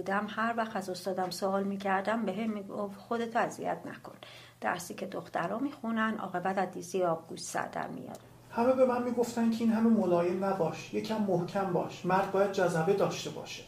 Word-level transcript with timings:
بودم 0.00 0.26
هر 0.30 0.54
وقت 0.56 0.76
از 0.76 0.90
استادم 0.90 1.30
سوال 1.30 1.62
می‌کردم 1.62 2.24
به 2.24 2.32
هم 2.32 2.50
می‌گفت 2.50 2.98
خودتو 2.98 3.38
اذیت 3.38 3.78
نکن. 3.84 4.14
درسی 4.60 4.94
که 4.94 5.06
دخترها 5.06 5.58
می‌خونن 5.58 6.18
عاقبت 6.18 6.58
از 6.58 6.70
دیزی 6.70 7.02
آبگوش 7.02 7.40
سر 7.40 7.66
در 7.66 7.88
میاره. 7.88 8.20
همه 8.50 8.72
به 8.72 8.86
من 8.86 9.02
می‌گفتن 9.02 9.50
که 9.50 9.64
این 9.64 9.72
همه 9.72 9.90
ملایم 9.90 10.44
نباش 10.44 10.94
یکم 10.94 11.16
محکم 11.16 11.72
باش 11.72 12.06
مرد 12.06 12.32
باید 12.32 12.52
جذبه 12.52 12.92
داشته 12.92 13.30
باشه. 13.30 13.62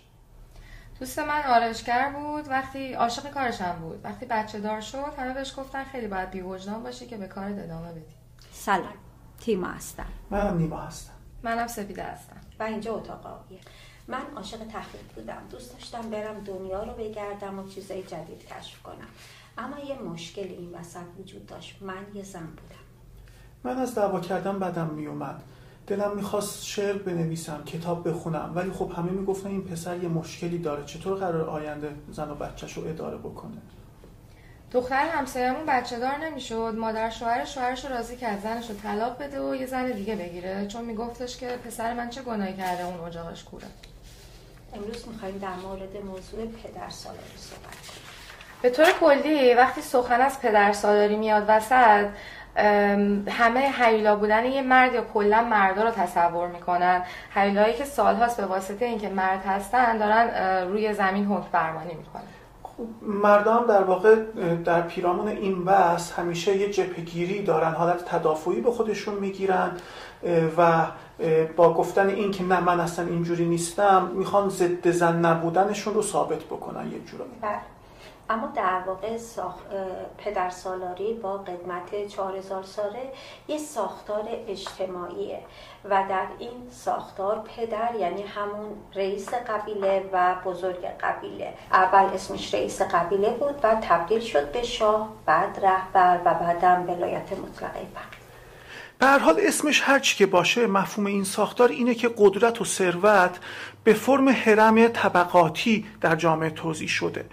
دوست 1.01 1.19
من 1.19 1.43
آرشگر 1.43 2.13
بود 2.13 2.49
وقتی 2.49 2.93
عاشق 2.93 3.31
کارشم 3.31 3.79
بود. 3.81 4.05
وقتی 4.05 4.27
بچه 4.27 4.61
دار 4.61 4.81
شد 4.81 5.15
همه 5.19 5.35
بهش 5.35 5.59
گفتن 5.59 5.85
خیلی 5.85 6.09
باید 6.09 6.31
بیوجدان 6.31 6.83
باشی 6.83 7.07
که 7.07 7.17
به 7.17 7.27
کار 7.27 7.45
ادامه 7.45 7.93
بدی. 7.93 8.15
سلام. 8.53 8.95
تیما 9.41 9.69
هستم. 9.69 10.07
منم 10.31 10.57
نیما 10.57 10.79
هستم. 10.79 11.13
منم 11.43 11.67
سپیده 11.67 12.03
هستم. 12.03 12.37
و 12.59 12.63
اینجا 12.63 12.95
اتاق 12.95 13.27
آبیه 13.27 13.61
من 14.09 14.23
عاشق 14.37 14.59
تخلیق 14.59 15.13
بودم. 15.15 15.43
دوست 15.51 15.73
داشتم 15.73 16.11
برم 16.11 16.45
دنیا 16.45 16.83
رو 16.83 16.93
بگردم 16.93 17.59
و 17.59 17.69
چیزای 17.69 18.03
جدید 18.03 18.47
کشف 18.47 18.83
کنم. 18.83 19.09
اما 19.59 19.79
یه 19.79 19.99
مشکل 19.99 20.43
این 20.43 20.75
وسط 20.75 21.07
وجود 21.19 21.47
داشت. 21.47 21.77
من 21.81 22.07
یه 22.15 22.23
زن 22.23 22.47
بودم. 22.47 22.83
من 23.65 23.79
از 23.79 23.95
دعوا 23.95 24.21
کردن 24.21 24.59
بدم 24.59 24.87
میومد. 24.87 25.43
دلم 25.87 26.17
می‌خواست 26.17 26.65
شعر 26.65 26.99
بنویسم 26.99 27.65
کتاب 27.65 28.09
بخونم 28.09 28.53
ولی 28.55 28.71
خب 28.71 28.93
همه 28.97 29.11
می‌گفتن 29.11 29.49
این 29.49 29.65
پسر 29.65 30.03
یه 30.03 30.09
مشکلی 30.09 30.59
داره. 30.59 30.85
چطور 30.85 31.19
قرار 31.19 31.51
آینده 31.51 31.95
زن 32.11 32.31
و 32.31 32.35
بچهش 32.35 32.73
رو 32.73 32.87
اداره 32.89 33.19
بکنه؟ 33.19 33.57
دختر 34.73 35.09
همسایمون 35.09 35.67
بچه 35.67 35.99
دار 35.99 36.17
نمی‌شد. 36.17 36.75
مادر 36.79 37.11
شوهر 37.11 37.45
شوهرش 37.45 37.85
رو 37.85 37.93
راضی 37.93 38.17
کرد 38.17 38.43
زنش 38.43 38.71
رو 38.71 38.77
طلاق 38.77 39.23
بده 39.23 39.41
و 39.41 39.55
یه 39.55 39.67
زن 39.67 39.93
دیگه 39.93 40.17
بگیره. 40.17 40.67
چون 40.67 40.85
میگفتش 40.85 41.37
که 41.37 41.59
پسر 41.65 41.95
من 41.95 42.11
چه 42.11 42.23
گناهی 42.23 42.57
کرده 42.57 42.85
اون 42.85 43.01
اجاقش 43.01 43.45
کوره. 43.45 43.67
امروز 44.75 45.09
می‌خوایم 45.09 45.39
در 45.39 45.69
مورد 45.69 45.97
موضوع 46.05 46.41
پدر 46.41 46.89
سالاری 46.89 47.37
صحبت 47.37 47.63
کنیم. 47.63 48.03
به 48.63 48.71
طور 48.71 48.87
کلی 49.01 49.55
وقتی 49.55 49.81
سخن 49.81 50.21
از 50.21 50.41
پدر 50.41 50.73
سالاری 50.73 51.17
میاد 51.17 51.45
وسط 51.49 52.07
همه 53.29 53.61
حیلا 53.61 54.17
بودن 54.17 54.45
یه 54.45 54.63
مرد 54.63 54.95
یا 54.95 55.05
کلا 55.15 55.43
مردا 55.43 55.83
رو 55.83 55.91
تصور 55.91 56.49
می‌کنن. 56.49 57.03
حیلایی 57.35 57.75
که 57.75 57.85
سالهاست 57.85 58.41
به 58.41 58.47
واسطه 58.47 58.85
اینکه 58.85 59.09
مرد 59.09 59.45
هستن 59.45 59.99
دارن 59.99 60.29
روی 60.69 60.95
زمین 60.95 61.27
حکم 61.27 61.49
فرمانی 61.53 61.95
می‌کنن. 61.95 62.23
مردم 63.03 63.67
در 63.69 63.83
واقع 63.83 64.17
در 64.65 64.81
پیرامون 64.81 65.29
این 65.29 65.65
بحث 65.65 66.13
همیشه 66.13 66.57
یه 66.57 66.71
جپگیری 66.73 67.43
دارن 67.43 67.73
حالت 67.73 68.05
تدافعی 68.05 68.61
به 68.61 68.71
خودشون 68.71 69.15
می‌گیرن 69.15 69.71
و 70.59 70.87
با 71.57 71.75
گفتن 71.75 72.09
این 72.09 72.31
که 72.31 72.45
نه 72.45 72.61
من 72.61 72.81
اصلا 72.81 73.07
اینجوری 73.07 73.45
نیستم 73.45 74.11
می‌خوان 74.15 74.49
ضد 74.49 74.91
زن 74.91 75.25
نبودنشون 75.25 75.95
رو 75.95 76.03
ثابت 76.03 76.45
بکنن 76.45 76.93
یه 76.93 77.01
جورایی. 77.01 77.33
بله. 77.43 77.61
اما 78.31 78.47
در 78.47 78.81
واقع 78.87 79.17
ساخ... 79.17 79.55
پدر 80.19 80.51
سالاری 80.51 81.15
با 81.15 81.39
قدمت 81.39 82.09
4000 82.09 82.63
ساله 82.63 83.13
یه 83.49 83.59
ساختار 83.59 84.29
اجتماعیه 84.49 85.39
و 85.85 86.05
در 86.09 86.27
این 86.39 86.71
ساختار 86.71 87.45
پدر 87.57 87.95
یعنی 87.99 88.23
همون 88.23 88.71
رئیس 88.95 89.29
قبیله 89.35 90.05
و 90.13 90.35
بزرگ 90.45 90.85
قبیله. 91.01 91.55
اول 91.73 92.15
اسمش 92.15 92.55
رئیس 92.55 92.83
قبیله 92.83 93.31
بود 93.31 93.55
و 93.63 93.77
تبدیل 93.83 94.21
شد 94.21 94.53
به 94.53 94.63
شاه 94.63 95.09
بعد 95.27 95.59
رهبر 95.63 96.21
و 96.25 96.35
بعدم 96.35 96.85
ولایت 96.89 97.33
مطلقه 97.33 97.87
فقیه 97.95 98.22
به 99.03 99.09
حال 99.09 99.41
اسمش 99.47 99.83
هر 99.85 99.99
چی 99.99 100.17
که 100.17 100.27
باشه 100.27 100.67
مفهوم 100.67 101.07
این 101.07 101.25
ساختار 101.25 101.69
اینه 101.69 101.95
که 101.95 102.11
قدرت 102.19 102.61
و 102.61 102.65
ثروت 102.65 103.39
به 103.85 103.93
فرم 103.93 104.29
حرم 104.29 104.89
طبقاتی 104.89 105.85
در 106.01 106.17
جامعه 106.17 106.51
توضیح 106.51 106.89
شده. 106.89 107.25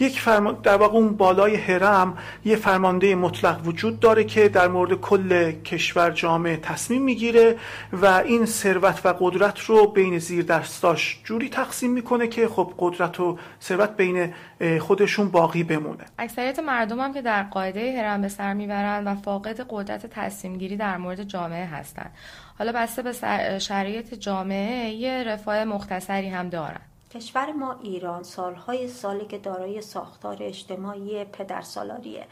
یک 0.00 0.20
فرمان 0.20 0.58
در 0.62 0.76
واقع 0.76 0.94
اون 0.94 1.16
بالای 1.16 1.56
حرم 1.56 2.18
یه 2.44 2.56
فرمانده 2.56 3.14
مطلق 3.14 3.60
وجود 3.66 4.00
داره 4.00 4.24
که 4.24 4.48
در 4.48 4.68
مورد 4.68 5.00
کل 5.00 5.52
کشور 5.52 6.10
جامعه 6.10 6.56
تصمیم 6.56 7.02
می‌گیره 7.02 7.56
و 7.92 8.06
این 8.06 8.46
ثروت 8.46 9.00
و 9.04 9.14
قدرت 9.20 9.60
رو 9.60 9.86
بین 9.86 10.18
زیر 10.18 10.44
دستاش 10.44 11.20
جوری 11.24 11.48
تقسیم 11.48 11.90
می‌کنه 11.90 12.28
که 12.28 12.48
خب 12.48 12.72
قدرت 12.78 13.20
و 13.20 13.38
ثروت 13.62 13.96
بین 13.96 14.34
خودشون 14.80 15.28
باقی 15.28 15.62
بمونه. 15.62 16.04
اکثریت 16.18 16.58
مردم 16.58 17.00
هم 17.00 17.14
که 17.14 17.22
در 17.22 17.42
قاعده 17.42 18.02
حرم 18.02 18.22
به 18.22 18.28
سر 18.28 18.54
می‌برن 18.54 19.06
و 19.06 19.14
فاقد 19.14 19.66
قدرت 19.70 20.06
تصمیم 20.06 20.58
گیری 20.58 20.76
در 20.76 20.96
مورد 20.96 21.15
جامعه 21.22 21.66
هستن. 21.66 22.10
حالا 22.58 22.72
بسته 22.72 23.02
به 23.02 23.12
شرایط 23.58 24.14
جامعه 24.14 24.90
یه 24.90 25.24
رفاه 25.26 25.64
مختصری 25.64 26.28
هم 26.28 26.48
دارن. 26.48 26.80
کشور 27.14 27.52
ما 27.52 27.76
ایران 27.82 28.22
سالهای 28.22 28.88
سالی 28.88 29.26
که 29.26 29.38
دارای 29.38 29.82
ساختار 29.82 30.36
اجتماعی 30.40 31.24
پدر 31.24 31.62
سالاریه 31.62 32.26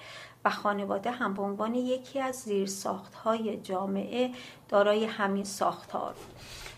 و 0.45 0.51
خانواده 0.51 1.11
هم 1.11 1.35
به 1.35 1.43
عنوان 1.43 1.75
یکی 1.75 2.21
از 2.21 2.35
زیر 2.35 2.67
ساختهای 2.67 3.57
جامعه 3.57 4.31
دارای 4.69 5.05
همین 5.05 5.45
ساختار. 5.45 6.15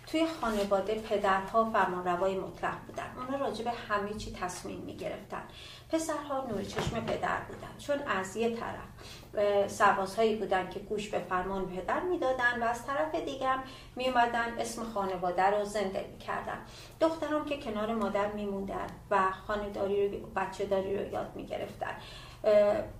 توی 0.06 0.26
خانواده 0.40 0.94
پدرها 0.94 1.70
فرمانروای 1.70 2.38
مطلق 2.38 2.78
بودن. 2.86 3.06
اونا 3.16 3.46
راجع 3.46 3.64
به 3.64 3.70
همه 3.70 4.14
چی 4.14 4.32
تصمیم 4.32 4.80
می 4.80 4.96
گرفتن 4.96 5.42
پسرها 5.90 6.46
نور 6.50 6.62
چشم 6.62 7.00
پدر 7.00 7.40
بودن. 7.48 7.78
چون 7.78 7.96
از 8.06 8.36
یه 8.36 8.56
طرف 8.56 9.70
سربازهایی 9.70 10.36
بودن 10.36 10.70
که 10.70 10.80
گوش 10.80 11.08
به 11.08 11.18
فرمان 11.18 11.66
پدر 11.66 12.00
می‌دادن 12.00 12.62
و 12.62 12.64
از 12.64 12.86
طرف 12.86 13.14
دیگه 13.14 13.48
هم 13.48 13.62
می 13.96 14.08
اومدن 14.08 14.58
اسم 14.58 14.84
خانواده 14.84 15.42
رو 15.42 15.64
زنده 15.64 16.06
می‌کردن. 16.12 16.58
دختران 17.00 17.44
که 17.44 17.56
کنار 17.56 17.94
مادر 17.94 18.32
میموندن 18.32 18.86
و 19.10 19.30
خانهداری 19.46 20.08
رو 20.08 20.26
بچه 20.26 20.66
داری 20.66 20.96
رو 20.96 21.12
یاد 21.12 21.32
می‌گرفتن. 21.34 21.96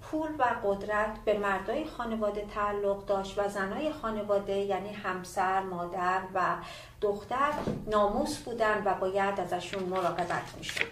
پول 0.03 0.29
و 0.39 0.45
قدرت 0.65 1.19
به 1.25 1.39
مردای 1.39 1.85
خانواده 1.85 2.45
تعلق 2.55 3.07
داشت 3.07 3.39
و 3.39 3.49
زنای 3.49 3.93
خانواده 4.03 4.53
یعنی 4.53 4.93
همسر، 4.93 5.61
مادر 5.61 6.21
و 6.35 6.41
دختر 7.01 7.53
ناموس 7.91 8.39
بودن 8.39 8.83
و 8.85 8.95
باید 8.95 9.41
ازشون 9.41 9.83
مراقبت 9.83 10.55
می‌شد. 10.59 10.85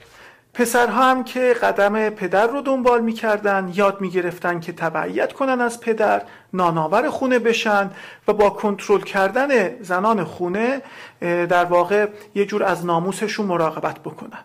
پسرها 0.54 1.10
هم 1.10 1.25
که 1.25 1.54
قدم 1.62 2.10
پدر 2.10 2.47
رو 2.47 2.60
دنبال 2.60 3.00
می‌کردن 3.00 3.72
یاد 3.75 4.00
می‌گرفتن 4.00 4.60
که 4.60 4.72
تبعیت 4.72 5.33
کنن 5.33 5.60
از 5.60 5.81
پدر 5.81 6.22
ناناور 6.53 7.10
خونه 7.10 7.38
بشن 7.38 7.91
و 8.28 8.33
با 8.33 8.50
کنترل 8.50 9.00
کردن 9.00 9.83
زنان 9.83 10.25
خونه 10.25 10.83
در 11.21 11.65
واقع 11.65 12.09
یه 12.34 12.47
جور 12.47 12.65
از 12.65 12.87
ناموسشون 12.87 13.47
مراقبت 13.47 13.99
بکنن. 13.99 14.44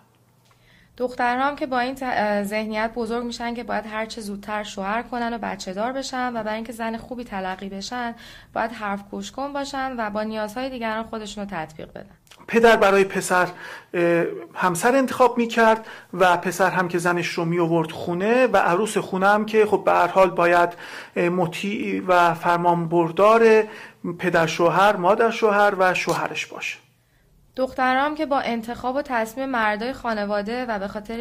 دخترها 0.99 1.47
هم 1.47 1.55
که 1.55 1.65
با 1.65 1.79
این 1.79 1.95
ذهنیت 2.43 2.91
بزرگ 2.95 3.23
میشن 3.23 3.53
که 3.53 3.63
باید 3.63 3.85
هر 3.85 4.05
چه 4.05 4.21
زودتر 4.21 4.63
شوهر 4.63 5.01
کنن 5.01 5.33
و 5.33 5.37
بچه 5.37 5.73
دار 5.73 5.91
بشن 5.91 6.31
و 6.35 6.43
برای 6.43 6.55
اینکه 6.55 6.73
زن 6.73 6.97
خوبی 6.97 7.23
تلقی 7.23 7.69
بشن 7.69 8.15
باید 8.53 8.71
حرف 8.71 9.03
گوش 9.11 9.31
کن 9.31 9.53
باشن 9.53 9.95
و 9.97 10.09
با 10.09 10.23
نیازهای 10.23 10.69
دیگران 10.69 11.03
خودشون 11.03 11.43
رو 11.43 11.49
تطبیق 11.51 11.89
بدن. 11.89 12.09
پدر 12.47 12.75
برای 12.75 13.03
پسر 13.03 13.47
همسر 14.53 14.95
انتخاب 14.95 15.37
می‌کرد 15.37 15.87
و 16.13 16.37
پسر 16.37 16.69
هم 16.69 16.87
که 16.87 16.97
زنش 16.97 17.27
رو 17.27 17.45
می 17.45 17.59
آورد 17.59 17.91
خونه 17.91 18.47
و 18.47 18.57
عروس 18.57 18.97
خونه 18.97 19.27
هم 19.27 19.45
که 19.45 19.65
خب 19.65 19.83
به 19.85 19.91
هر 19.91 20.07
حال 20.07 20.29
باید 20.29 20.69
مطیع 21.15 22.03
و 22.07 22.33
فرمان 22.33 22.89
بردار 22.89 23.63
پدر 24.19 24.47
شوهر 24.47 24.95
مادر 24.95 25.31
شوهر 25.31 25.73
و 25.79 25.93
شوهرش 25.93 26.45
باشه. 26.45 26.77
دخترام 27.59 28.15
که 28.15 28.25
با 28.25 28.39
انتخاب 28.39 28.95
و 28.95 29.01
تصمیم 29.01 29.49
مردای 29.49 29.93
خانواده 29.93 30.65
و 30.65 30.79
به 30.79 30.87
خاطر 30.87 31.17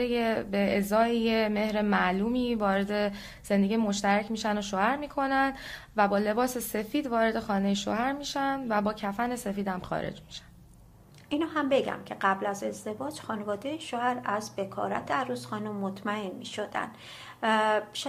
به 0.50 0.76
ازای 0.76 1.48
مهر 1.48 1.82
معلومی 1.82 2.54
وارد 2.54 3.12
زندگی 3.42 3.76
مشترک 3.76 4.30
میشن 4.30 4.58
و 4.58 4.62
شوهر 4.62 4.96
می‌کنن 4.96 5.52
و 5.96 6.08
با 6.08 6.18
لباس 6.18 6.58
سفید 6.58 7.06
وارد 7.06 7.40
خانه 7.40 7.74
شوهر 7.74 8.12
میشن 8.12 8.66
و 8.68 8.80
با 8.80 8.94
کفن 8.94 9.36
سفید 9.36 9.68
هم 9.68 9.80
خارج 9.80 10.22
میشن. 10.26 10.47
اینو 11.28 11.46
هم 11.46 11.68
بگم 11.68 11.98
که 12.04 12.16
قبل 12.20 12.46
از 12.46 12.62
ازدواج 12.62 13.20
خانواده 13.20 13.78
شوهر 13.78 14.20
از 14.24 14.56
بکارت 14.56 15.10
عروس 15.10 15.46
خانم 15.46 15.76
مطمئن 15.76 16.30
می 16.30 16.44
شدن 16.44 16.90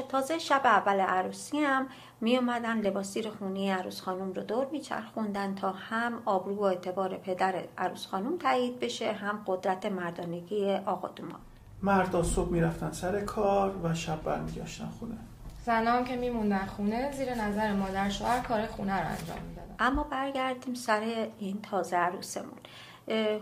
تازه 0.10 0.39
شب 0.39 0.62
اول 0.66 1.00
عروسی 1.00 1.60
هم 1.60 1.88
می 2.21 2.38
اومدن 2.38 2.77
لباسیر 2.77 3.30
خونی 3.30 3.71
عروس 3.71 4.01
خانم 4.01 4.33
رو 4.33 4.44
دور 4.44 4.68
می 4.71 4.80
چرخوندن 4.80 5.56
تا 5.56 5.71
هم 5.71 6.21
آبرو 6.25 6.56
و 6.56 6.62
اعتبار 6.62 7.18
پدر 7.18 7.63
عروس 7.77 8.07
خانم 8.07 8.38
تایید 8.38 8.80
بشه 8.80 9.12
هم 9.12 9.44
قدرت 9.48 9.86
مردانگی 9.86 10.74
آقا 10.74 11.07
دومان. 11.07 11.39
مردا 11.83 12.24
صبح 12.24 12.50
می‌رفتن 12.50 12.92
سر 12.92 13.21
کار 13.21 13.75
و 13.83 13.94
شب 13.94 14.24
برمیگشتن 14.24 14.89
خونه. 15.00 15.18
زنان 15.66 16.06
که 16.06 16.16
میموندن 16.16 16.66
خونه 16.66 17.12
زیر 17.12 17.36
نظر 17.36 17.74
مادر 17.74 18.10
شوهر 18.10 18.39
کار 18.39 18.66
خونه 18.66 19.01
رو 19.01 19.07
انجام 19.07 19.38
می‌دادن. 19.50 19.75
اما 19.80 20.04
برگردیم 20.04 20.74
سر 20.74 21.27
این 21.39 21.62
تازه 21.62 21.98
عروسمون. 21.98 22.57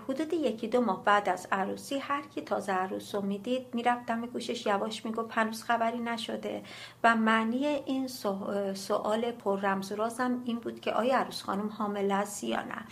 حدود 0.08 0.34
یکی 0.34 0.68
دو 0.68 0.82
ماه 0.82 1.04
بعد 1.04 1.30
از 1.30 1.48
عروسی 1.52 1.98
هر 1.98 2.22
کی 2.22 2.42
تازه 2.42 2.72
عروس 2.72 3.16
رو 3.16 3.22
می‌دید 3.22 3.68
می‌رفت 3.74 4.06
دم 4.06 4.26
گوشش 4.26 4.66
یواش 4.66 5.06
می‌گفت 5.06 5.30
هنوز 5.32 5.64
خبری 5.64 6.00
نشده. 6.00 6.64
و 7.04 7.16
معنی 7.16 7.66
این 7.66 8.08
سوال 8.74 9.32
پر 9.32 9.60
رمز 9.60 9.92
و 9.92 9.96
رازم 9.96 10.42
این 10.46 10.60
بود 10.60 10.80
که 10.80 10.92
آیا 10.92 11.18
عروس 11.18 11.42
خانم 11.44 11.70
حامل 11.70 12.12
است 12.12 12.44
یا 12.44 12.62
نه. 12.62 12.86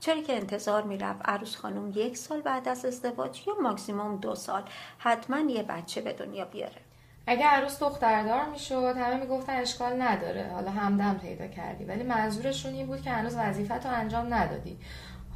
چرا 0.00 0.22
که 0.22 0.36
انتظار 0.36 0.82
می‌رفت 0.82 1.20
عروس 1.24 1.56
خانم 1.56 1.92
یک 1.94 2.16
سال 2.16 2.40
بعد 2.40 2.68
از 2.68 2.84
ازدواج 2.84 3.42
یا 3.46 3.54
ماکسیموم 3.62 4.16
دو 4.16 4.34
سال. 4.34 4.62
حتما 4.98 5.38
یه 5.50 5.62
بچه 5.62 6.00
به 6.00 6.12
دنیا 6.12 6.44
بیاره. 6.44 6.80
اگه 7.26 7.46
عروس 7.46 7.82
دختردار 7.82 8.44
می‌شد 8.44 8.94
همه 8.96 9.16
می‌گفتن 9.16 9.52
اشکال 9.52 10.02
نداره. 10.02 10.50
حالا 10.54 10.70
همدم 10.70 11.18
پیدا 11.22 11.46
کردی. 11.46 11.84
ولی 11.84 12.02
منظورشون 12.02 12.74
این 12.74 12.86
بود 12.86 13.02
که 13.02 13.10
هنوز 13.10 13.36
وظیفت 13.36 13.86
رو 13.86 13.92
انجام 13.92 14.34
ندادی. 14.34 14.78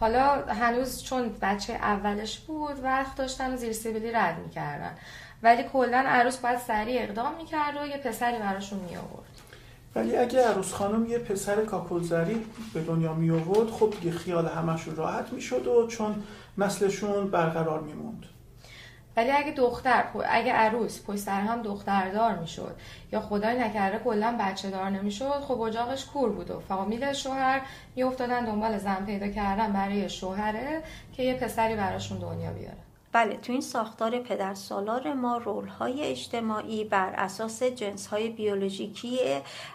حالا 0.02 0.44
هنوز 0.46 1.02
چون 1.02 1.34
بچه 1.42 1.72
اولش 1.72 2.38
بود 2.38 2.84
وقت 2.84 3.16
داشتن 3.16 3.54
و 3.54 3.56
زیر 3.56 3.72
سیبیلی 3.72 4.12
رد 4.12 4.38
می‌کردن. 4.38 4.96
ولی 5.42 5.62
کلا 5.72 6.04
عروس 6.06 6.36
باید 6.36 6.58
سریع 6.58 7.02
اقدام 7.02 7.36
می‌کرد 7.36 7.76
و 7.76 7.86
یه 7.86 7.96
پسری 7.96 8.38
براشون 8.38 8.78
می 8.78 8.96
آورد 8.96 9.32
ولی 9.94 10.16
اگه 10.16 10.48
عروس 10.48 10.72
خانم 10.72 11.06
یه 11.06 11.18
پسر 11.18 11.64
کاکلزری 11.64 12.46
به 12.74 12.80
دنیا 12.80 13.14
می 13.14 13.30
آورد 13.30 13.70
خب 13.70 13.94
دیگه 14.00 14.16
خیال 14.16 14.46
همشون 14.46 14.96
راحت 14.96 15.32
می‌شد 15.32 15.66
و 15.66 15.86
چون 15.86 16.22
نسلشون 16.58 17.30
برقرار 17.30 17.80
میموند. 17.80 18.24
ولی 19.16 19.30
اگه 19.30 19.52
دختر 19.52 20.04
اگه 20.28 20.52
عروس 20.52 21.04
پشت 21.04 21.18
سر 21.18 21.40
هم 21.40 21.62
دختردار 21.62 22.34
می‌شد 22.34 22.76
یا 23.12 23.20
خدای 23.20 23.58
نکرده 23.58 23.98
کلا 23.98 24.36
بچه 24.40 24.70
دار 24.70 24.90
نمی‌شد 24.90 25.40
خب 25.40 25.60
اجاقش 25.60 26.04
کور 26.04 26.30
بود 26.30 26.50
و 26.50 26.60
فامیل 26.60 27.12
شوهر 27.12 27.62
میافتادن 27.96 28.44
دنبال 28.44 28.78
زن 28.78 29.04
پیدا 29.06 29.28
کردن 29.28 29.72
برای 29.72 30.08
شوهره 30.08 30.82
که 31.12 31.22
یه 31.22 31.34
پسری 31.34 31.76
براشون 31.76 32.18
دنیا 32.18 32.52
بیاره. 32.52 32.76
بله 33.12 33.36
تو 33.36 33.52
این 33.52 33.60
ساختار 33.60 34.18
پدر 34.18 34.54
سالار 34.54 35.12
ما 35.12 35.36
رول 35.36 35.68
های 35.68 36.02
اجتماعی 36.02 36.84
بر 36.84 37.12
اساس 37.16 37.62
جنس 37.62 38.06
های 38.06 38.28
بیولوژیکی 38.28 39.18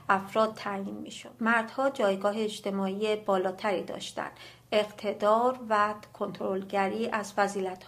افراد 0.10 0.54
تعیین 0.56 0.98
می‌شد. 0.98 1.30
مردها 1.40 1.90
جایگاه 1.90 2.38
اجتماعی 2.38 3.16
بالاتری 3.16 3.83
داشتند 3.83 4.31
اقتدار 4.72 5.60
و 5.69 5.94
کنترلگری 6.14 7.10
از 7.10 7.34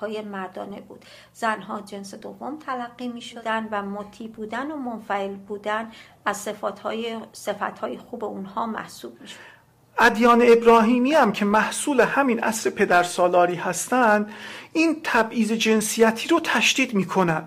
های 0.01 0.21
مردانه 0.21 0.81
بود. 0.81 1.05
زنها 1.33 1.81
جنس 1.81 2.15
دوم 2.15 2.59
تلقی 2.59 3.07
می 3.07 3.21
شدن 3.21 3.67
و 3.71 3.81
مطیع 3.81 4.27
بودن 4.27 4.71
و 4.71 4.75
منفعل 4.75 5.35
بودن 5.35 5.91
از 6.25 6.37
صفاتهای 6.37 7.19
صفتهای 7.31 7.97
خوب 7.97 8.23
اونها 8.23 8.65
محسوب 8.65 9.21
می 9.21 9.27
شد 9.27 9.58
ادیان 9.99 10.41
ابراهیمی 10.47 11.13
هم 11.13 11.31
که 11.31 11.45
محصول 11.45 12.01
همین 12.01 12.39
عصر 12.39 12.69
پدر 12.69 13.03
سالاری 13.03 13.55
هستند 13.55 14.31
این 14.73 14.97
تبعیض 15.03 15.51
جنسیتی 15.51 16.27
رو 16.27 16.39
تشدید 16.39 16.93
می‌کنن 16.93 17.43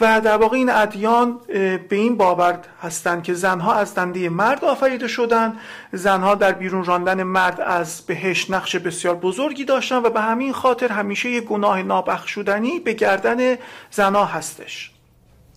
و 0.00 0.20
در 0.20 0.36
واقع 0.36 0.56
این 0.56 0.70
ادیان 0.70 1.40
به 1.48 1.96
این 1.96 2.16
باور 2.16 2.58
هستند 2.82 3.22
که 3.22 3.34
زنها 3.34 3.74
از 3.74 3.94
دنده 3.94 4.28
مرد 4.28 4.64
آفریده 4.64 5.08
شدن 5.08 5.58
زنها 5.92 6.34
در 6.34 6.52
بیرون 6.52 6.84
راندن 6.84 7.22
مرد 7.22 7.60
از 7.60 8.02
بهش 8.06 8.50
نقش 8.50 8.76
بسیار 8.76 9.14
بزرگی 9.14 9.64
داشتن 9.64 9.96
و 9.96 10.10
به 10.10 10.20
همین 10.20 10.52
خاطر 10.52 10.88
همیشه 10.88 11.30
یه 11.30 11.40
گناه 11.40 11.82
نابخشودنی 11.82 12.80
به 12.80 12.92
گردن 12.92 13.56
زنها 13.90 14.24
هستش. 14.24 14.90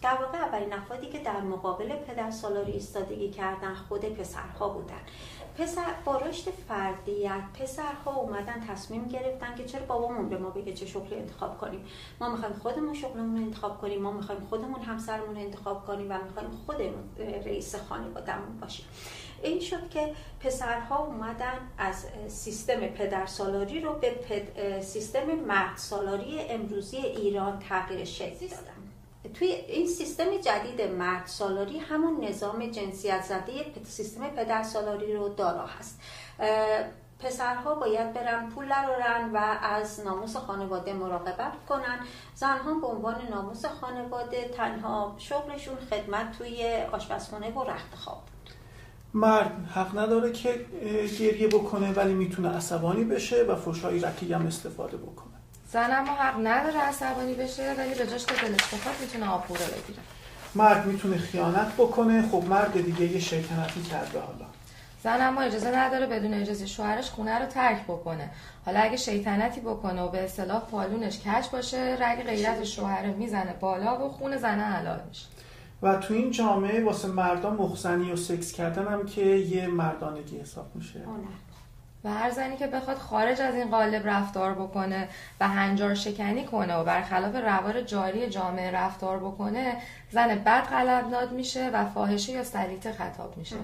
در 0.02 0.10
واقع 0.10 0.38
اولین 0.38 0.74
افرادی 0.74 1.08
که 1.08 1.20
در 1.20 1.42
مقابل 1.42 1.90
پدر 2.08 2.32
سالاری 2.32 2.72
ایستادگی 2.72 3.30
کردن 3.30 3.76
خود 3.90 4.06
پسرها 4.06 4.70
بودن. 4.70 5.02
پسر 5.58 5.94
با 6.06 6.18
رشد 6.18 6.52
فردیت. 6.68 7.44
پسرها 7.60 8.16
اومدن 8.16 8.66
تصمیم 8.70 9.08
گرفتن 9.08 9.56
که 9.56 9.66
چرا 9.66 9.86
بابامون 9.86 10.30
به 10.30 10.38
ما 10.38 10.50
بگه 10.50 10.74
چه 10.74 10.86
شغلی 10.86 11.16
انتخاب 11.16 11.58
کنیم. 11.58 11.86
ما 12.22 12.30
می‌خوایم 12.30 12.56
خودمون 12.56 12.94
شغلمون 12.94 13.38
رو 13.38 13.46
انتخاب 13.46 13.82
کنیم. 13.82 14.02
ما 14.02 14.12
می‌خوایم 14.12 14.42
خودمون 14.50 14.82
همسرمون 14.82 15.36
رو 15.36 15.42
انتخاب 15.42 15.86
کنیم 15.86 16.12
و 16.12 16.18
می‌خوایم 16.24 16.50
خودمون 16.66 17.16
رئیس 17.46 17.76
خانوادهمون 17.76 18.60
باشیم. 18.60 18.86
این 19.44 19.60
شد 19.60 19.90
که 19.90 20.14
پسرها 20.40 21.06
اومدن 21.06 21.58
از 21.78 22.06
سیستم 22.28 22.80
پدرسالاری 22.80 23.82
رو 23.82 23.94
به 23.94 24.82
سیستم 24.82 25.26
مرد 25.48 25.78
سالاری 25.78 26.40
امروزی 26.42 26.98
ایران 26.98 27.60
تغییر 27.60 28.06
شکل 28.06 28.48
دادن. 28.48 28.83
توی 29.34 29.48
این 29.48 29.88
سیستم 29.88 30.38
جدید 30.38 30.82
مرد 30.82 31.28
سالاری 31.28 31.80
همون 31.80 32.24
نظام 32.24 32.66
جنسیت 32.66 33.22
زده 33.22 33.84
سیستم 33.84 34.30
پدر 34.30 34.64
سالاری 34.64 35.14
رو 35.14 35.30
دارا 35.30 35.66
هست. 35.66 36.00
پسرها 37.20 37.76
باید 37.76 38.14
برن 38.14 38.50
پول 38.50 38.72
رن 38.72 39.32
و 39.34 39.58
از 39.62 40.00
ناموس 40.06 40.38
خانواده 40.38 40.94
مراقبت 40.94 41.54
کنن. 41.70 42.00
زنها 42.36 42.74
به 42.74 42.88
عنوان 42.88 43.16
ناموس 43.30 43.66
خانواده 43.66 44.48
تنها 44.48 45.16
شغلشون 45.18 45.76
خدمت 45.76 46.38
توی 46.38 46.84
آشپزخونه 46.92 47.54
و 47.54 47.64
رخت 47.64 47.96
خواب 47.96 48.24
مرد 49.14 49.52
حق 49.74 49.98
نداره 49.98 50.32
که 50.32 50.66
گریه 51.20 51.48
بکنه 51.48 51.94
ولی 51.94 52.14
می‌تونه 52.14 52.50
عصبانی 52.50 53.04
بشه 53.04 53.44
و 53.44 53.56
فشای 53.56 54.00
رکی 54.00 54.34
هم 54.34 54.48
استفاده 54.48 54.98
بکنه. 54.98 55.33
زن 55.74 55.92
اما 55.92 56.12
حق 56.14 56.36
نداره 56.48 56.80
عصبانی 56.80 57.34
بشه 57.34 57.76
ولی 57.78 57.96
به 57.96 58.08
جاش 58.08 58.26
که 58.26 58.34
دلش 58.34 58.74
بخواد 58.74 58.96
می‌تونه 59.02 59.30
آپورو 59.30 59.60
بگیره. 59.60 60.00
مرد 60.56 60.86
می‌تونه 60.86 61.18
خیانت 61.18 61.74
بکنه. 61.78 62.30
خب 62.32 62.44
مرد 62.50 62.86
دیگه 62.86 63.06
یه 63.06 63.20
شیطنتی 63.20 63.82
کرده 63.82 64.20
حالا. 64.20 64.46
زن 65.04 65.22
اما 65.22 65.42
اجازه 65.42 65.78
نداره 65.78 66.06
بدون 66.06 66.34
اجازه 66.34 66.66
شوهرش 66.66 67.10
خونه 67.10 67.40
رو 67.40 67.46
ترک 67.46 67.84
بکنه. 67.84 68.30
حالا 68.66 68.80
اگه 68.80 68.98
شیطنتی 68.98 69.62
بکنه 69.62 70.02
و 70.02 70.10
به 70.10 70.24
اصطلاح 70.24 70.62
پالونش 70.62 71.20
کج 71.20 71.50
باشه 71.52 71.98
رگ 72.00 72.24
غیرت 72.24 72.64
شوهره 72.64 73.12
می‌زنه 73.14 73.54
بالا 73.60 74.06
و 74.06 74.10
خون 74.10 74.38
زنه 74.38 74.64
حلال 74.64 75.00
میشه. 75.10 75.26
و 75.82 75.96
تو 75.96 76.14
این 76.14 76.32
جامعه 76.32 76.86
واسه 76.86 77.08
مردان 77.08 77.56
مخزنی 77.56 78.12
و 78.12 78.16
سکس 78.16 78.52
کردن 78.52 78.88
هم 78.88 79.06
که 79.06 79.22
یه 79.22 79.68
مردانگی 79.68 80.40
حساب 80.40 80.76
میشه. 80.76 81.00
و 82.04 82.14
هر 82.14 82.30
زنی 82.30 82.58
که 82.58 82.68
بخواد 82.68 82.98
خارج 82.98 83.42
از 83.42 83.56
این 83.56 83.70
قالب 83.70 84.08
رفتار 84.08 84.54
بکنه 84.54 85.10
و 85.40 85.48
هنجار 85.48 85.94
شکنی 85.94 86.46
کنه 86.46 86.76
و 86.76 86.84
برخلاف 86.84 87.36
روار 87.36 87.82
جاری 87.82 88.30
جامعه 88.30 88.72
رفتار 88.72 89.20
بکنه 89.20 89.78
زن 90.12 90.36
بد 90.36 90.64
قلبناد 90.64 91.32
میشه 91.32 91.70
و 91.74 91.86
فاحشه 91.86 92.32
یا 92.32 92.44
سلیت 92.44 92.92
خطاب 92.92 93.38
میشه. 93.38 93.56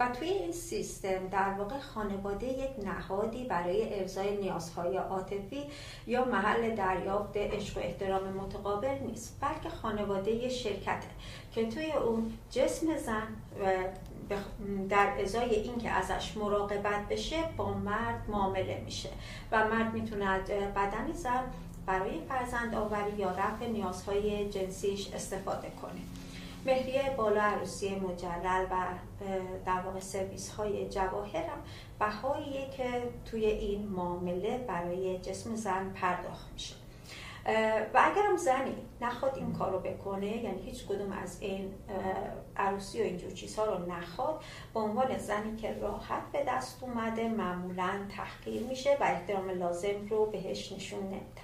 و 0.00 0.08
توی 0.08 0.28
این 0.28 0.52
سیستم 0.52 1.28
در 1.28 1.52
واقع 1.58 1.78
خانواده 1.78 2.46
یک 2.46 2.70
نهادی 2.84 3.44
برای 3.44 4.00
ارزای 4.00 4.36
نیازهای 4.36 4.96
عاطفی 4.96 5.64
یا 6.06 6.24
محل 6.24 6.74
دریافت 6.74 7.36
عشق 7.36 7.76
و 7.76 7.80
احترام 7.80 8.22
متقابل 8.28 8.98
نیست 9.06 9.38
بلکه 9.40 9.68
خانواده 9.68 10.30
یه 10.30 10.48
شرکته 10.48 11.08
که 11.54 11.66
توی 11.68 11.92
اون 11.92 12.32
جسم 12.50 12.96
زن 12.96 13.28
در 14.88 15.12
ازای 15.22 15.54
اینکه 15.54 15.90
ازش 15.90 16.36
مراقبت 16.36 17.08
بشه 17.10 17.36
با 17.56 17.74
مرد 17.74 18.24
معامله 18.28 18.82
میشه 18.84 19.08
و 19.52 19.68
مرد 19.68 19.94
می‌تونه 19.94 20.38
بدن 20.76 21.12
زن 21.12 21.44
برای 21.86 22.20
فرزند 22.28 22.74
آوری 22.74 23.16
یا 23.18 23.30
رفع 23.30 23.66
نیازهای 23.66 24.50
جنسیش 24.50 25.12
استفاده 25.12 25.72
کنه. 25.82 26.00
مهریه 26.66 27.14
بالا 27.16 27.42
عروسی 27.42 27.94
مجلل 27.94 28.66
و 28.70 28.84
در 29.66 29.80
واقع 29.80 30.00
سرویس 30.00 30.50
های 30.50 30.88
جواهر 30.88 31.44
هم 31.44 31.58
بهاییه 31.98 32.70
که 32.76 33.02
توی 33.24 33.46
این 33.46 33.88
معامله 33.88 34.58
برای 34.58 35.18
جسم 35.18 35.54
زن 35.54 35.92
پرداخت 35.92 36.52
میشه. 36.52 36.81
و 37.94 38.00
اگرم 38.04 38.36
زنی 38.36 38.74
نخواد 39.00 39.36
این 39.36 39.52
کارو 39.52 39.78
بکنه 39.78 40.44
یعنی 40.44 40.62
هیچ 40.62 40.86
کدوم 40.86 41.12
از 41.12 41.36
این 41.40 41.74
عروسی 42.56 43.00
و 43.00 43.04
اینجور 43.04 43.30
چیزها 43.30 43.64
رو 43.64 43.86
نخواد 43.92 44.40
به 44.74 44.80
عنوان 44.80 45.18
زنی 45.18 45.56
که 45.56 45.78
راحت 45.80 46.32
به 46.32 46.44
دست 46.48 46.82
اومده 46.82 47.28
معمولا 47.28 47.90
تحقیر 48.16 48.62
میشه 48.62 48.96
و 49.00 49.04
احترام 49.04 49.50
لازم 49.50 50.06
رو 50.10 50.26
بهش 50.26 50.72
نشون 50.72 51.00
نمیده. 51.00 51.42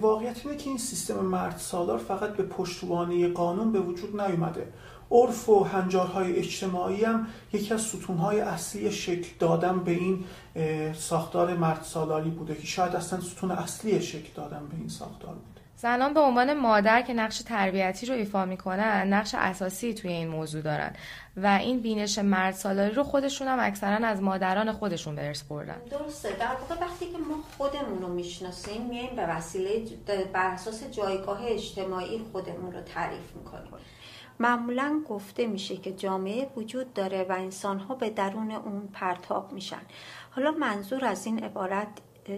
واقعیت 0.00 0.46
اینه 0.46 0.58
که 0.58 0.68
این 0.68 0.78
سیستم 0.78 1.14
مرد 1.14 1.56
سالار 1.56 1.98
فقط 1.98 2.30
به 2.30 2.42
پشتوانه 2.42 3.28
قانون 3.28 3.72
به 3.72 3.80
وجود 3.80 4.20
نیومده. 4.20 4.72
عرف 5.10 5.48
و 5.48 5.64
هنجارهای 5.64 6.36
اجتماعی 6.36 7.04
هم 7.04 7.26
یکی 7.52 7.74
از 7.74 7.82
ستونهای 7.82 8.40
اصلی 8.40 8.92
شکل 8.92 9.28
دادن 9.38 9.84
به 9.84 9.90
این 9.90 10.24
ساختار 10.94 11.56
مرد 11.56 11.82
سالاری 11.82 12.30
بوده 12.30 12.54
که 12.54 12.66
شاید 12.66 12.96
اصلا 12.96 13.20
ستون 13.20 13.50
اصلی 13.50 14.02
شکل 14.02 14.28
دادن 14.34 14.66
به 14.70 14.76
این 14.76 14.88
ساختار 14.88 15.34
بوده. 15.34 15.60
زنان 15.76 16.14
به 16.14 16.20
عنوان 16.20 16.54
مادر 16.54 17.02
که 17.02 17.14
نقش 17.14 17.38
تربیتی 17.42 18.06
رو 18.06 18.14
ایفا 18.14 18.44
می‌کنن 18.44 19.12
نقش 19.12 19.34
اساسی 19.38 19.94
توی 19.94 20.12
این 20.12 20.28
موضوع 20.28 20.62
دارن 20.62 20.92
و 21.36 21.46
این 21.46 21.80
بینش 21.80 22.18
مرد 22.18 22.54
سالاری 22.54 22.94
رو 22.94 23.02
خودشون 23.02 23.48
هم 23.48 23.58
اکثرا 23.60 24.06
از 24.06 24.22
مادران 24.22 24.72
خودشون 24.72 25.14
به 25.14 25.26
ارث 25.26 25.42
بردن. 25.42 25.76
درسته. 25.90 26.28
در 26.40 26.46
واقع 26.46 26.86
وقتی 26.86 27.06
که 27.06 27.18
ما 27.18 27.36
خودمون 27.58 28.02
رو 28.02 28.08
می‌شناسیم 28.08 28.82
میایم 28.82 29.16
به 29.16 29.26
وسیله 29.26 29.84
بر 30.32 30.46
اساس 30.46 30.84
جایگاه 30.90 31.40
اجتماعی 31.46 32.18
خودمون 32.32 32.72
رو 32.72 32.80
تعریف 32.80 33.36
می‌کنیم. 33.36 33.72
معمولا 34.40 35.02
گفته 35.08 35.46
میشه 35.46 35.76
که 35.76 35.92
جامعه 35.92 36.50
وجود 36.56 36.92
داره 36.92 37.26
و 37.28 37.32
انسانها 37.32 37.94
به 37.94 38.10
درون 38.10 38.50
اون 38.50 38.88
پرتاب 38.92 39.52
میشن. 39.52 39.82
حالا 40.30 40.50
منظور 40.50 41.04
از 41.04 41.26
این 41.26 41.44
عبارت 41.44 41.88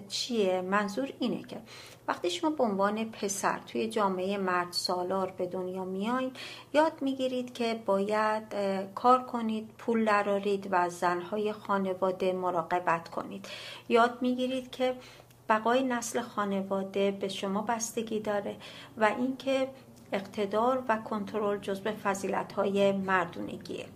چیه؟ 0.09 0.61
منظور 0.61 1.13
اینه 1.19 1.43
که 1.43 1.61
وقتی 2.09 2.31
شما 2.31 2.51
به 2.51 2.65
عنوان 2.65 3.05
پسر 3.05 3.59
توی 3.59 3.89
جامعه 3.89 4.39
مرد 4.39 4.73
سالار 4.73 5.31
به 5.31 5.47
دنیا 5.47 5.85
میایین 5.85 6.33
یاد 6.73 6.93
می‌گیرید 7.01 7.55
که 7.55 7.83
باید 7.87 8.43
کار 8.95 9.23
کنید 9.23 9.71
پول 9.79 10.05
درارید 10.05 10.69
و 10.71 10.89
زنهای 10.91 11.53
خانواده 11.53 12.33
مراقبت 12.33 13.09
کنید. 13.09 13.47
یاد 13.89 14.19
می‌گیرید 14.21 14.71
که 14.71 14.97
بقای 15.49 15.83
نسل 15.83 16.21
خانواده 16.21 17.11
به 17.11 17.29
شما 17.29 17.63
بستگی 17.63 18.21
داره 18.21 18.57
و 18.97 19.05
اینکه 19.19 19.69
اقتدار 20.13 20.83
و 20.89 20.97
کنترل 20.97 21.59
جزء 21.59 21.93
فضیلت 22.03 22.53
های 22.53 22.93
مردونگیه. 22.93 23.87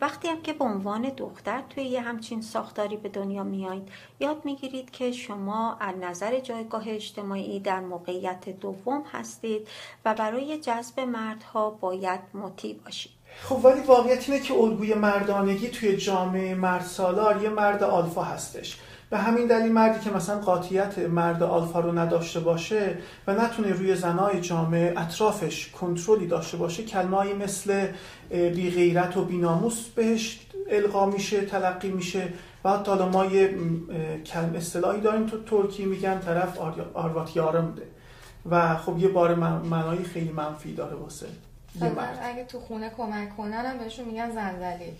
وقتی 0.00 0.28
هم 0.28 0.42
که 0.42 0.52
به 0.52 0.64
عنوان 0.64 1.02
دختر 1.02 1.62
توی 1.70 1.84
یه 1.84 2.00
همچین 2.00 2.42
ساختاری 2.42 2.96
به 2.96 3.08
دنیا 3.08 3.44
میایید 3.44 3.88
یاد 4.20 4.44
می‌گیرید 4.44 4.90
که 4.90 5.12
شما 5.12 5.76
از 5.80 5.94
نظر 6.00 6.40
جایگاه 6.40 6.82
اجتماعی 6.86 7.60
در 7.60 7.80
موقعیت 7.80 8.48
دوم 8.48 9.04
هستید 9.12 9.68
و 10.04 10.14
برای 10.14 10.58
جذب 10.58 11.00
مردها 11.00 11.70
باید 11.70 12.20
مطیع 12.34 12.80
باشید. 12.84 13.12
خب 13.42 13.64
ولی 13.64 13.80
واقعیت 13.80 14.28
اینه 14.28 14.40
که 14.40 14.54
الگوی 14.54 14.94
مردانگی 14.94 15.68
توی 15.68 15.96
جامعه 15.96 16.54
مرد 16.54 16.84
سالار 16.84 17.42
یه 17.42 17.48
مرد 17.48 17.82
آلفا 17.82 18.22
هستش. 18.22 18.78
به 19.14 19.20
همین 19.20 19.46
دلیل 19.46 19.72
مردی 19.72 20.00
که 20.00 20.10
مثلا 20.10 20.38
قاطیت 20.38 20.98
مرد 20.98 21.42
آلفا 21.42 21.80
رو 21.80 21.98
نداشته 21.98 22.40
باشه 22.40 22.98
و 23.26 23.34
نتونه 23.34 23.72
روی 23.72 23.96
زنای 23.96 24.40
جامعه 24.40 24.94
اطرافش 24.96 25.70
کنترلی 25.70 26.26
داشته 26.26 26.56
باشه 26.56 26.82
کلمایی 26.82 27.32
مثل 27.32 27.88
بی 28.30 28.70
غیرت 28.70 29.16
و 29.16 29.24
بیناموس 29.24 29.88
بهش 29.88 30.46
القا 30.70 31.06
میشه 31.06 31.40
تلقی 31.40 31.90
میشه 31.90 32.28
و 32.64 32.70
حتی 32.70 32.90
حالا 32.90 33.08
ما 33.08 33.24
یه 33.24 33.54
کلم 34.26 34.54
اصطلاحی 34.56 35.00
داریم 35.00 35.26
تو 35.26 35.42
ترکی 35.42 35.84
میگن 35.84 36.18
طرف 36.18 36.58
آروات 36.94 37.36
یارمده 37.36 37.86
و 38.50 38.76
خب 38.76 38.98
یه 38.98 39.08
بار 39.08 39.34
معنایی 39.64 40.04
خیلی 40.04 40.32
منفی 40.32 40.74
داره 40.74 40.94
واسه 40.94 41.26
اگه 42.22 42.44
تو 42.44 42.60
خونه 42.60 42.90
کمک 42.96 43.36
کنن 43.36 43.52
هم 43.52 43.78
بهشون 43.78 44.04
میگن 44.04 44.30
زنزلی. 44.30 44.92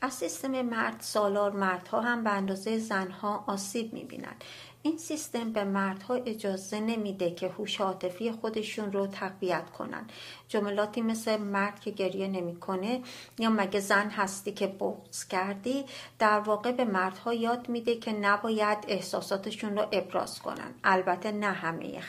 از 0.00 0.14
سیستم 0.14 0.62
مرد 0.62 1.00
سالار 1.00 1.50
مردها 1.52 2.00
هم 2.00 2.24
به 2.24 2.30
اندازه 2.30 2.78
زنها 2.78 3.44
آسیب 3.46 3.92
می‌بینند 3.92 4.44
این 4.82 4.98
سیستم 4.98 5.52
به 5.52 5.64
مردها 5.64 6.14
اجازه 6.14 6.80
نمیده 6.80 7.30
که 7.30 7.48
هوش 7.48 7.80
عاطفی 7.80 8.32
خودشون 8.32 8.92
رو 8.92 9.06
تقویت 9.06 9.70
کنن. 9.70 10.06
جملاتی 10.48 11.00
مثل 11.02 11.36
مرد 11.36 11.80
که 11.80 11.90
گریه 11.90 12.28
نمی‌کنه 12.28 13.00
یا 13.38 13.50
مگه 13.50 13.80
زن 13.80 14.10
هستی 14.10 14.52
که 14.52 14.66
بغض 14.66 15.24
کردی 15.24 15.84
در 16.18 16.40
واقع 16.40 16.72
به 16.72 16.84
مردها 16.84 17.34
یاد 17.34 17.68
میده 17.68 17.96
که 17.96 18.12
نباید 18.12 18.78
احساساتشون 18.88 19.76
رو 19.76 19.86
ابراز 19.92 20.38
کنن. 20.38 20.74
البته 20.84 21.32
نه 21.32 21.52
همه 21.52 22.00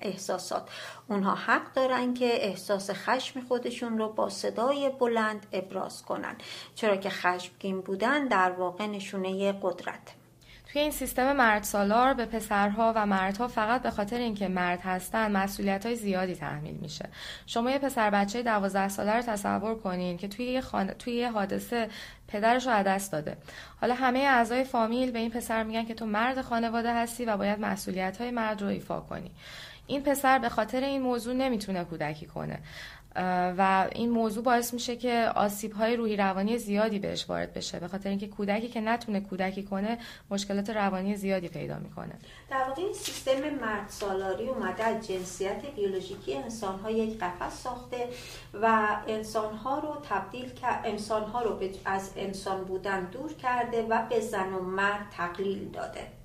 احساسات. 0.00 0.68
اونها 1.08 1.34
حق 1.34 1.72
دارن 1.72 2.14
که 2.14 2.46
احساس 2.46 2.90
خشم 2.90 3.40
خودشون 3.40 3.98
رو 3.98 4.08
با 4.08 4.28
صدای 4.28 4.90
بلند 4.90 5.46
ابراز 5.52 6.02
کنن. 6.02 6.36
چرا 6.74 6.96
که 6.96 7.10
خشمگین 7.10 7.80
بودن 7.80 8.28
در 8.28 8.50
واقع 8.50 8.86
نشونه 8.86 9.52
قدرت. 9.52 10.21
توی 10.72 10.82
این 10.82 10.90
سیستم 10.90 11.32
مرد 11.32 11.62
سالار 11.62 12.14
به 12.14 12.26
پسرها 12.26 12.92
و 12.96 13.06
مردها 13.06 13.48
فقط 13.48 13.82
به 13.82 13.90
خاطر 13.90 14.18
اینکه 14.18 14.48
مرد 14.48 14.80
هستن 14.80 15.32
مسئولیت 15.32 15.86
های 15.86 15.96
زیادی 15.96 16.34
تحمیل 16.34 16.74
میشه. 16.74 17.08
شما 17.46 17.70
یه 17.70 17.78
پسر 17.78 18.10
بچه 18.10 18.42
دوازده 18.42 18.88
ساله 18.88 19.12
رو 19.12 19.22
تصور 19.22 19.74
کنین 19.74 20.16
که 20.16 20.28
توی 20.28 20.44
یه, 20.44 20.62
توی 20.98 21.14
یه 21.14 21.30
حادثه 21.30 21.88
پدرش 22.28 22.66
رو 22.66 22.82
دست 22.82 23.12
داده. 23.12 23.36
حالا 23.80 23.94
همه 23.94 24.18
اعضای 24.18 24.64
فامیل 24.64 25.10
به 25.10 25.18
این 25.18 25.30
پسر 25.30 25.62
میگن 25.62 25.84
که 25.84 25.94
تو 25.94 26.06
مرد 26.06 26.40
خانواده 26.40 26.94
هستی 26.94 27.24
و 27.24 27.36
باید 27.36 27.60
مسئولیت 27.60 28.20
های 28.20 28.30
مرد 28.30 28.62
رو 28.62 28.68
ایفا 28.68 29.00
کنی. 29.00 29.30
این 29.86 30.02
پسر 30.02 30.38
به 30.38 30.48
خاطر 30.48 30.80
این 30.80 31.02
موضوع 31.02 31.34
نمی‌تونه 31.34 31.84
کودکی 31.84 32.26
کنه. 32.26 32.58
و 33.58 33.88
این 33.92 34.10
موضوع 34.10 34.44
باعث 34.44 34.74
میشه 34.74 34.96
که 34.96 35.30
آسیب 35.34 35.72
های 35.72 35.96
روحی 35.96 36.16
روانی 36.16 36.58
زیادی 36.58 36.98
بهش 36.98 37.28
وارد 37.28 37.52
بشه 37.52 37.80
به 37.80 37.88
خاطر 37.88 38.08
اینکه 38.08 38.28
کودکی 38.28 38.68
که 38.68 38.80
نتونه 38.80 39.20
کودکی 39.20 39.62
کنه 39.62 39.98
مشکلات 40.30 40.70
روانی 40.70 41.16
زیادی 41.16 41.48
پیدا 41.48 41.78
می‌کنه. 41.78 42.14
در 42.50 42.64
واقع 42.68 42.82
این 42.82 42.92
سیستم 42.92 43.50
مرد 43.60 43.88
سالاری 43.88 44.48
اومده 44.48 44.84
از 44.84 45.08
جنسیت 45.08 45.66
بیولوژیکی 45.76 46.34
انسان 46.34 46.78
ها 46.78 46.90
یک 46.90 47.18
قفس 47.18 47.62
ساخته 47.62 48.08
و 48.62 48.96
انسان 49.08 49.54
ها 49.54 49.78
رو 49.78 49.96
تبدیل 50.08 50.50
انسان 50.84 51.22
ها 51.22 51.42
رو 51.42 51.60
از 51.84 52.10
انسان 52.16 52.64
بودن 52.64 53.04
دور 53.04 53.32
کرده 53.32 53.82
و 53.82 54.06
به 54.08 54.20
زن 54.20 54.52
و 54.52 54.62
مرد 54.62 55.06
تقلیل 55.16 55.68
داده. 55.68 56.21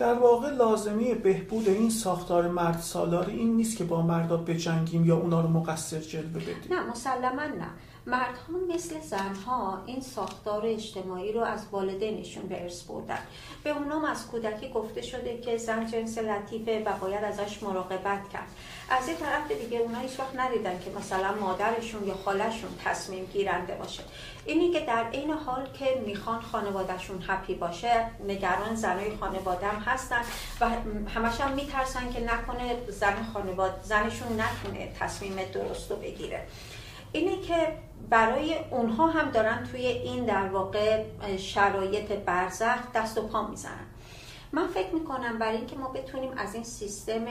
در 0.00 0.14
واقع 0.14 0.50
لازمی 0.50 1.14
بهبود 1.14 1.68
این 1.68 1.90
ساختار 1.90 2.48
مرد 2.48 2.80
سالاری 2.80 3.32
این 3.32 3.56
نیست 3.56 3.76
که 3.76 3.84
با 3.84 4.02
مردا 4.02 4.36
بجنگیم 4.36 5.04
یا 5.04 5.16
اونا 5.16 5.40
رو 5.40 5.48
مقصر 5.48 5.98
جلوه 5.98 6.40
بدیم. 6.40 6.66
نه 6.70 6.90
مسلما 6.90 7.42
نه. 7.42 7.70
مردها 8.06 8.74
مثل 8.74 9.00
زنها 9.00 9.82
این 9.86 10.00
ساختار 10.00 10.66
اجتماعی 10.66 11.32
رو 11.32 11.40
از 11.40 11.66
والدینشون 11.72 12.42
به 12.42 12.62
ارث 12.62 12.82
بردن. 12.82 13.18
به 13.64 13.70
اونام 13.70 14.04
از 14.04 14.26
کودکی 14.26 14.68
گفته 14.68 15.02
شده 15.02 15.38
که 15.38 15.56
زن 15.56 15.86
جنس 15.86 16.18
لطیفه 16.18 16.84
و 16.86 16.92
باید 17.00 17.24
ازش 17.24 17.62
مراقبت 17.62 18.28
کرد. 18.32 18.48
از 18.90 19.08
این 19.08 19.16
طرف 19.16 19.50
دیگه 19.50 19.78
اونا 19.78 19.98
هیچ 19.98 20.20
وقت 20.20 20.36
ندیدن 20.36 20.80
که 20.84 20.90
مثلا 20.98 21.34
مادرشون 21.40 22.06
یا 22.06 22.14
خالشون 22.14 22.70
تصمیم 22.84 23.24
گیرنده 23.24 23.74
باشه. 23.74 24.02
اینی 24.44 24.70
که 24.70 24.80
در 24.80 25.04
این 25.10 25.30
حال 25.30 25.68
که 25.72 26.02
می‌خوان 26.06 26.40
خانوادهشون 26.40 27.24
هپی 27.28 27.54
باشه 27.54 28.06
نگران 28.26 28.74
زنای 28.74 29.16
خانواده 29.16 29.66
هم 29.66 29.82
هستن 29.82 30.22
و 30.60 30.68
همش 31.14 31.40
هم 31.40 31.52
میترسن 31.52 32.12
که 32.12 32.20
نکنه 32.20 32.76
زن 32.88 33.26
خانواده 33.32 33.82
زنشون 33.82 34.40
نتونه 34.40 34.92
تصمیم 35.00 35.36
درست 35.54 35.90
رو 35.90 35.96
بگیره. 35.96 36.46
اینه 37.12 37.40
که 37.40 37.72
برای 38.10 38.56
اونها 38.70 39.06
هم 39.06 39.30
دارن 39.30 39.68
توی 39.70 39.86
این 39.86 40.24
در 40.24 40.48
واقع 40.48 41.04
شرایط 41.38 42.12
برزخ 42.12 42.92
دست 42.94 43.18
و 43.18 43.28
پا 43.28 43.46
می‌زنن. 43.46 43.89
من 44.52 44.66
فکر 44.66 44.94
می‌کنم 44.94 45.38
برای 45.38 45.56
اینکه 45.56 45.76
ما 45.76 45.88
بتونیم 45.88 46.30
از 46.36 46.54
این 46.54 46.64
سیستم 46.64 47.24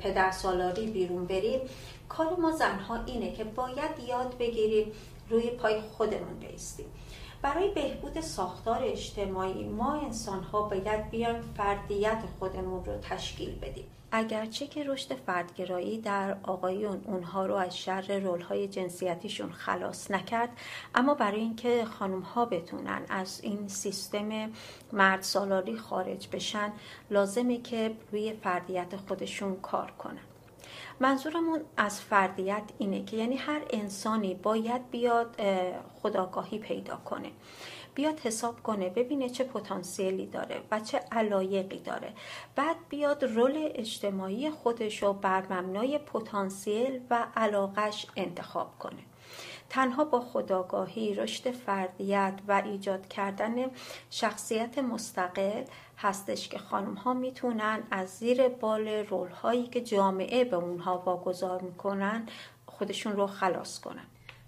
پدرسالاری 0.00 0.86
بیرون 0.86 1.26
بریم 1.26 1.60
کار 2.08 2.36
ما 2.40 2.52
زنها 2.52 3.04
اینه 3.06 3.32
که 3.32 3.44
باید 3.44 3.90
یاد 4.08 4.38
بگیریم 4.38 4.92
روی 5.30 5.50
پای 5.50 5.80
خودمون 5.80 6.38
بیستیم 6.38 6.86
برای 7.42 7.70
بهبود 7.74 8.20
ساختار 8.20 8.82
اجتماعی 8.82 9.64
ما 9.64 9.94
انسان 9.94 10.42
ها 10.42 10.62
باید 10.62 11.10
بیان 11.10 11.40
فردیت 11.40 12.22
خودمون 12.38 12.84
رو 12.84 12.96
تشکیل 12.96 13.58
بدیم. 13.58 13.84
اگرچه 14.12 14.66
که 14.66 14.84
رشد 14.84 15.14
فردگرایی 15.14 16.00
در 16.00 16.36
آقایون 16.42 17.00
اونها 17.04 17.46
رو 17.46 17.54
از 17.54 17.78
شر 17.78 18.18
رولهای 18.18 18.68
جنسیتیشون 18.68 19.52
خلاص 19.52 20.10
نکرد 20.10 20.48
اما 20.94 21.14
برای 21.14 21.40
اینکه 21.40 21.84
خانم 21.84 22.20
ها 22.20 22.44
بتونن 22.44 23.02
از 23.08 23.40
این 23.42 23.68
سیستم 23.68 24.50
مرد 24.92 25.22
سالاری 25.22 25.76
خارج 25.76 26.28
بشن 26.32 26.72
لازمه 27.10 27.58
که 27.60 27.96
روی 28.12 28.32
فردیت 28.32 28.96
خودشون 29.08 29.60
کار 29.60 29.90
کنن. 29.90 30.25
منظورمون 31.00 31.60
از 31.76 32.00
فردیت 32.00 32.62
اینه 32.78 33.04
که 33.04 33.16
یعنی 33.16 33.36
هر 33.36 33.60
انسانی 33.70 34.34
باید 34.34 34.90
بیاد 34.90 35.36
خودآگاهی 36.02 36.58
پیدا 36.58 36.96
کنه. 36.96 37.32
بیاد 37.94 38.20
حساب 38.20 38.62
کنه 38.62 38.90
ببینه 38.90 39.28
چه 39.28 39.44
پتانسیلی 39.44 40.26
داره 40.26 40.62
و 40.70 40.80
چه 40.80 41.00
علایقی 41.12 41.78
داره. 41.78 42.12
بعد 42.56 42.76
بیاد 42.88 43.24
role 43.24 43.70
اجتماعی 43.74 44.50
خودش 44.50 45.02
رو 45.02 45.12
بر 45.12 45.42
مبنای 45.52 45.98
پتانسیل 45.98 47.00
و 47.10 47.26
علاقش 47.36 48.06
انتخاب 48.16 48.78
کنه. 48.78 49.02
تنها 49.70 50.04
با 50.04 50.20
خودآگاهی 50.20 51.14
رشد 51.14 51.50
فردیت 51.50 52.34
و 52.48 52.62
ایجاد 52.64 53.08
کردن 53.08 53.54
شخصیت 54.10 54.78
مستقل 54.78 55.64
هستش 55.98 56.48
که 56.48 56.58
خانم 56.58 56.94
ها 56.94 57.14
می‌تونن 57.14 57.82
از 57.90 58.08
زیر 58.08 58.48
بال 58.48 58.88
رول 58.88 59.30
هایی 59.30 59.66
که 59.66 59.80
جامعه 59.80 60.44
به 60.44 60.56
اونها 60.56 60.98
واگذار 60.98 61.60
می‌کنن 61.60 62.26
خودشون 62.66 63.12
رو 63.12 63.26
خلاص 63.26 63.80
کنن. 63.80 64.04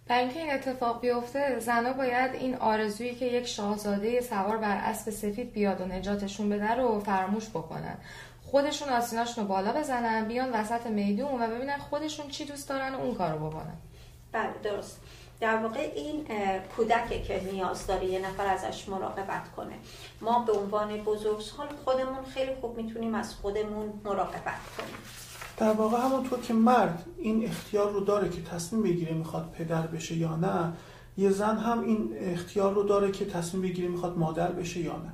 برای 0.08 0.24
اینکه 0.24 0.40
این 0.40 0.52
اتفاق 0.52 1.00
بیفته 1.00 1.58
زنها 1.58 1.92
باید 1.92 2.34
این 2.34 2.54
آرزویی 2.54 3.14
که 3.14 3.26
یک 3.26 3.46
شاهزاده 3.46 4.20
سوار 4.20 4.56
بر 4.56 4.76
اسب 4.76 5.10
سفید 5.10 5.52
بیاد 5.52 5.80
و 5.80 5.84
نجاتشون 5.84 6.48
بده 6.48 6.74
رو 6.74 7.00
فراموش 7.00 7.48
بکنن. 7.48 7.98
خودشون 8.44 8.88
آسیناشون 8.88 9.44
رو 9.44 9.48
بالا 9.48 9.72
بزنن 9.72 10.28
بیان 10.28 10.50
وسط 10.52 10.86
میدون 10.86 11.42
و 11.42 11.46
ببینن 11.46 11.78
خودشون 11.78 12.28
چی 12.28 12.44
دوست 12.44 12.68
دارن 12.68 12.94
و 12.94 13.00
اون 13.00 13.14
کارو 13.14 13.48
بکنن. 13.48 13.76
بله 14.32 14.52
درست. 14.62 15.00
در 15.40 15.56
واقع 15.56 15.92
این 15.96 16.24
کودکه 16.76 17.22
که 17.22 17.52
نیاز 17.52 17.86
داره 17.86 18.04
یه 18.04 18.18
نفر 18.18 18.46
ازش 18.46 18.88
مراقبت 18.88 19.52
کنه. 19.56 19.74
ما 20.20 20.38
به 20.38 20.52
عنوان 20.52 20.96
بزرگسال 20.96 21.66
خودمون 21.84 22.24
خیلی 22.34 22.50
خوب 22.60 22.76
می‌تونیم 22.76 23.14
از 23.14 23.34
خودمون 23.34 23.92
مراقبت 24.04 24.60
کنیم. 24.78 24.94
در 25.56 25.72
واقع 25.72 25.98
همونطور 25.98 26.40
که 26.40 26.54
مرد 26.54 27.04
این 27.18 27.44
اختیار 27.44 27.92
رو 27.92 28.00
داره 28.00 28.28
که 28.28 28.42
تصمیم 28.42 28.82
بگیره 28.82 29.14
می‌خواد 29.14 29.50
پدر 29.58 29.86
بشه 29.86 30.16
یا 30.16 30.36
نه 30.36 30.72
یه 31.16 31.30
زن 31.30 31.56
هم 31.56 31.80
این 31.80 32.16
اختیار 32.20 32.74
رو 32.74 32.82
داره 32.82 33.10
که 33.10 33.24
تصمیم 33.24 33.62
بگیره 33.62 33.88
می‌خواد 33.88 34.18
مادر 34.18 34.52
بشه 34.52 34.80
یا 34.80 34.96
نه. 34.96 35.12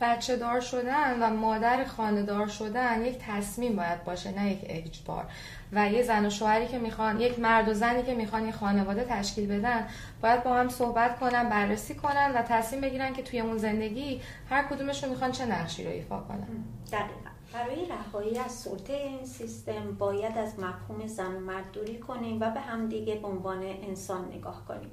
بچه 0.00 0.36
دار 0.36 0.60
شدن 0.60 1.22
و 1.22 1.36
مادر 1.36 1.84
خاندار 1.84 2.46
شدن 2.46 3.04
یک 3.04 3.18
تصمیم 3.18 3.76
باید 3.76 4.04
باشه 4.04 4.30
نه 4.30 4.52
یک 4.52 4.60
اجبار. 4.64 5.24
و 5.72 5.92
یه 5.92 6.02
زن 6.02 6.26
و 6.26 6.30
شوهری 6.30 6.66
که 6.66 6.78
می‌خوان 6.78 7.20
یک 7.20 7.38
مرد 7.38 7.68
و 7.68 7.74
زنی 7.74 8.02
که 8.02 8.14
می‌خوان 8.14 8.46
یه 8.46 8.52
خانواده 8.52 9.04
تشکیل 9.10 9.58
بدن 9.58 9.86
باید 10.22 10.44
با 10.44 10.54
هم 10.54 10.68
صحبت 10.68 11.18
کنن 11.18 11.48
بررسی 11.48 11.94
کنن 11.94 12.32
و 12.34 12.42
تصمیم 12.42 12.80
بگیرن 12.80 13.12
که 13.12 13.22
توی 13.22 13.40
اون 13.40 13.58
زندگی 13.58 14.20
هر 14.50 14.62
کدومشون 14.62 15.10
می‌خوان 15.10 15.32
چه 15.32 15.46
نقشی 15.46 15.84
رو 15.84 15.90
ایفا 15.90 16.20
کنن. 16.20 16.64
دقیقا. 16.92 17.30
برای 17.52 17.86
رهایی 17.86 18.38
از 18.38 18.52
سلطه 18.52 18.92
این 18.92 19.24
سیستم 19.24 19.96
باید 19.98 20.38
از 20.38 20.58
مفهوم 20.58 21.06
زن 21.06 21.36
و 21.36 21.40
مرد 21.40 21.72
دوری 21.72 21.98
کنیم 21.98 22.40
و 22.40 22.50
به 22.50 22.60
همدیگه 22.60 23.14
به 23.14 23.28
عنوان 23.28 23.62
انسان 23.62 24.32
نگاه 24.32 24.64
کنیم. 24.68 24.90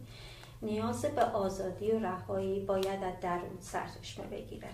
نیاز 0.62 1.02
به 1.02 1.22
آزادی 1.22 1.92
و 1.92 2.00
رهایی 2.00 2.66
باید 2.66 3.04
از 3.04 3.20
درون 3.22 3.58
سرچشمه 3.60 4.26
بگیره. 4.26 4.68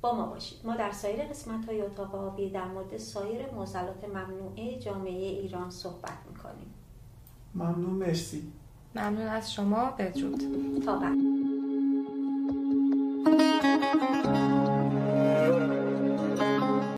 با 0.00 0.14
ما 0.14 0.26
باشید. 0.26 0.58
ما 0.64 0.76
در 0.76 0.92
سایر 0.92 1.24
قسمت 1.24 1.64
های 1.64 1.82
اتاق 1.82 2.14
آبی 2.14 2.50
در 2.50 2.64
مورد 2.64 2.96
سایر 2.96 3.50
موزلات 3.50 4.04
ممنوعه 4.04 4.78
جامعه 4.78 5.12
ایران 5.12 5.70
صحبت 5.70 6.18
می‌کنیم. 6.30 6.74
ممنون 7.54 7.90
مرسی. 7.90 8.52
ممنون 8.94 9.26
از 9.26 9.52
شما 9.52 9.90
بدرود. 9.90 10.42
تا 10.84 10.98
بعد. 10.98 11.39